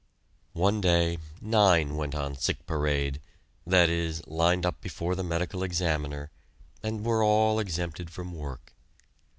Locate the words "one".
0.55-0.81